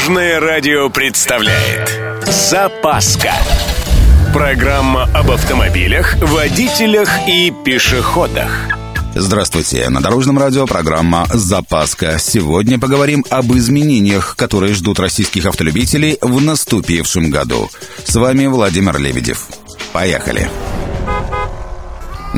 Дорожное 0.00 0.40
радио 0.40 0.88
представляет 0.88 2.00
Запаска 2.24 3.34
Программа 4.32 5.02
об 5.14 5.30
автомобилях, 5.30 6.16
водителях 6.22 7.10
и 7.28 7.52
пешеходах 7.64 8.50
Здравствуйте, 9.14 9.90
на 9.90 10.00
Дорожном 10.00 10.38
радио 10.38 10.64
программа 10.64 11.26
«Запаска». 11.34 12.16
Сегодня 12.18 12.78
поговорим 12.78 13.26
об 13.28 13.52
изменениях, 13.52 14.36
которые 14.36 14.72
ждут 14.72 14.98
российских 15.00 15.44
автолюбителей 15.44 16.16
в 16.22 16.40
наступившем 16.40 17.28
году. 17.28 17.68
С 18.02 18.14
вами 18.14 18.46
Владимир 18.46 18.98
Лебедев. 18.98 19.48
Поехали! 19.92 20.48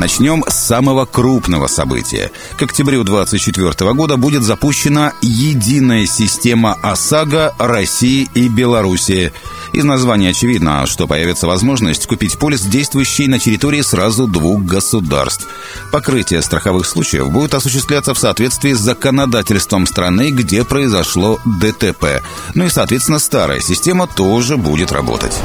Начнем 0.03 0.43
с 0.49 0.55
самого 0.55 1.05
крупного 1.05 1.67
события. 1.67 2.29
К 2.57 2.63
октябрю 2.63 3.05
2024 3.05 3.93
года 3.93 4.17
будет 4.17 4.43
запущена 4.43 5.13
единая 5.21 6.05
система 6.07 6.73
ОСАГО 6.81 7.55
России 7.57 8.27
и 8.33 8.49
Беларуси. 8.49 9.31
Из 9.71 9.85
названия 9.85 10.31
очевидно, 10.31 10.85
что 10.87 11.07
появится 11.07 11.47
возможность 11.47 12.05
купить 12.05 12.37
полис, 12.37 12.63
действующий 12.63 13.29
на 13.29 13.39
территории 13.39 13.79
сразу 13.79 14.27
двух 14.27 14.63
государств. 14.63 15.47
Покрытие 15.93 16.41
страховых 16.41 16.85
случаев 16.85 17.31
будет 17.31 17.53
осуществляться 17.53 18.13
в 18.13 18.19
соответствии 18.19 18.73
с 18.73 18.79
законодательством 18.79 19.87
страны, 19.87 20.31
где 20.31 20.65
произошло 20.65 21.39
ДТП. 21.45 22.21
Ну 22.55 22.65
и, 22.65 22.69
соответственно, 22.69 23.19
старая 23.19 23.61
система 23.61 24.07
тоже 24.07 24.57
будет 24.57 24.91
работать. 24.91 25.39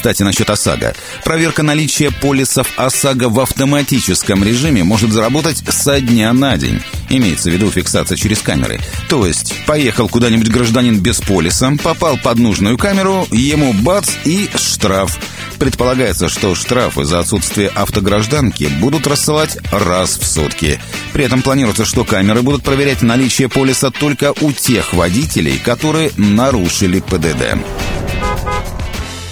Кстати, 0.00 0.22
насчет 0.22 0.48
ОСАГО. 0.48 0.94
Проверка 1.24 1.62
наличия 1.62 2.10
полисов 2.10 2.66
ОСАГО 2.78 3.28
в 3.28 3.38
автоматическом 3.38 4.42
режиме 4.42 4.82
может 4.82 5.12
заработать 5.12 5.62
со 5.68 6.00
дня 6.00 6.32
на 6.32 6.56
день. 6.56 6.80
Имеется 7.10 7.50
в 7.50 7.52
виду 7.52 7.70
фиксация 7.70 8.16
через 8.16 8.38
камеры. 8.40 8.80
То 9.10 9.26
есть, 9.26 9.54
поехал 9.66 10.08
куда-нибудь 10.08 10.48
гражданин 10.48 10.98
без 10.98 11.20
полиса, 11.20 11.70
попал 11.84 12.16
под 12.16 12.38
нужную 12.38 12.78
камеру, 12.78 13.26
ему 13.30 13.74
бац 13.74 14.12
и 14.24 14.48
штраф. 14.54 15.18
Предполагается, 15.58 16.30
что 16.30 16.54
штрафы 16.54 17.04
за 17.04 17.18
отсутствие 17.18 17.68
автогражданки 17.68 18.70
будут 18.80 19.06
рассылать 19.06 19.58
раз 19.70 20.16
в 20.18 20.24
сутки. 20.24 20.80
При 21.12 21.26
этом 21.26 21.42
планируется, 21.42 21.84
что 21.84 22.06
камеры 22.06 22.40
будут 22.40 22.62
проверять 22.62 23.02
наличие 23.02 23.50
полиса 23.50 23.90
только 23.90 24.32
у 24.40 24.50
тех 24.52 24.94
водителей, 24.94 25.58
которые 25.58 26.10
нарушили 26.16 27.00
ПДД. 27.00 27.58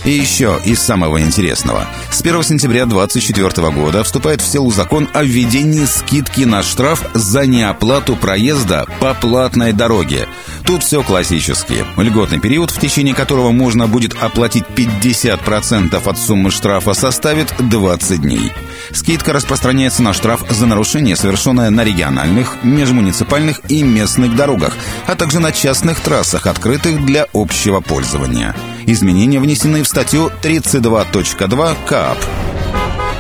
И 0.04 0.10
еще 0.10 0.60
из 0.64 0.80
самого 0.80 1.20
интересного. 1.20 1.86
С 2.10 2.20
1 2.20 2.42
сентября 2.42 2.86
2024 2.86 3.70
года 3.70 4.04
вступает 4.04 4.40
в 4.40 4.46
силу 4.46 4.70
закон 4.70 5.08
о 5.12 5.22
введении 5.22 5.84
скидки 5.84 6.42
на 6.42 6.62
штраф 6.62 7.04
за 7.14 7.46
неоплату 7.46 8.16
проезда 8.16 8.86
по 9.00 9.14
платной 9.14 9.72
дороге. 9.72 10.26
Тут 10.64 10.84
все 10.84 11.02
классически. 11.02 11.84
Льготный 11.96 12.40
период, 12.40 12.70
в 12.70 12.78
течение 12.78 13.14
которого 13.14 13.52
можно 13.52 13.86
будет 13.86 14.14
оплатить 14.20 14.64
50% 14.76 16.08
от 16.08 16.18
суммы 16.18 16.50
штрафа, 16.50 16.94
составит 16.94 17.52
20 17.58 18.20
дней. 18.20 18.52
Скидка 18.92 19.32
распространяется 19.32 20.02
на 20.02 20.12
штраф 20.12 20.44
за 20.48 20.66
нарушение, 20.66 21.16
совершенное 21.16 21.70
на 21.70 21.84
региональных, 21.84 22.56
межмуниципальных 22.62 23.60
и 23.68 23.82
местных 23.82 24.36
дорогах, 24.36 24.76
а 25.06 25.14
также 25.14 25.40
на 25.40 25.52
частных 25.52 26.00
трассах, 26.00 26.46
открытых 26.46 27.04
для 27.04 27.26
общего 27.32 27.80
пользования. 27.80 28.54
Изменения 28.90 29.38
внесены 29.38 29.82
в 29.82 29.86
статью 29.86 30.32
32.2 30.40 31.76
КАП. 31.86 32.16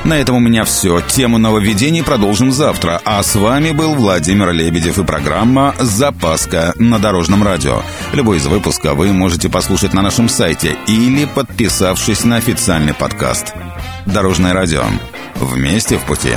На 0.02 0.14
этом 0.14 0.36
у 0.36 0.40
меня 0.40 0.64
все. 0.64 1.02
Тему 1.02 1.36
нововведений 1.36 2.02
продолжим 2.02 2.52
завтра. 2.52 3.02
А 3.04 3.22
с 3.22 3.34
вами 3.34 3.72
был 3.72 3.94
Владимир 3.94 4.50
Лебедев 4.52 4.98
и 4.98 5.04
программа 5.04 5.74
«Запаска» 5.78 6.72
на 6.76 6.98
Дорожном 6.98 7.42
радио. 7.42 7.82
Любой 8.14 8.38
из 8.38 8.46
выпуска 8.46 8.94
вы 8.94 9.12
можете 9.12 9.50
послушать 9.50 9.92
на 9.92 10.00
нашем 10.00 10.30
сайте 10.30 10.74
или 10.86 11.26
подписавшись 11.26 12.24
на 12.24 12.36
официальный 12.36 12.94
подкаст. 12.94 13.52
Дорожное 14.06 14.54
радио. 14.54 14.84
Вместе 15.34 15.98
в 15.98 16.04
пути. 16.04 16.32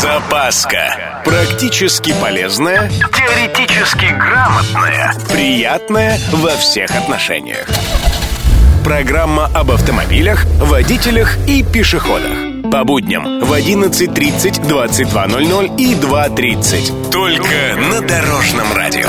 Запаска. 0.00 1.22
Практически 1.24 2.14
полезная, 2.20 2.88
теоретически 2.88 4.14
грамотная, 4.16 5.12
приятная 5.28 6.20
во 6.30 6.50
всех 6.50 6.94
отношениях. 6.94 7.66
Программа 8.84 9.46
об 9.46 9.70
автомобилях, 9.70 10.44
водителях 10.60 11.38
и 11.46 11.62
пешеходах. 11.62 12.70
По 12.70 12.84
будням 12.84 13.40
в 13.40 13.50
11.30, 13.50 14.68
22.00 14.68 15.76
и 15.78 15.94
2.30. 15.94 17.10
Только 17.10 17.76
на 17.90 18.06
Дорожном 18.06 18.70
радио. 18.74 19.08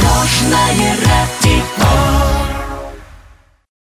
Дорожное 0.00 0.96
радио. 1.04 1.85